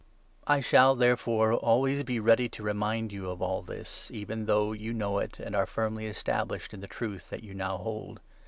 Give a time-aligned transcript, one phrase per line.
[0.47, 4.71] I shall, therefore, always be ready to remind you of all this, 12 even though
[4.73, 8.19] you know it and are firmly established in the Truth that you now hold.